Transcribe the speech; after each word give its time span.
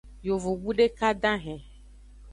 Yovogbu 0.27 0.69
deka 0.79 1.07
dahen. 1.21 1.61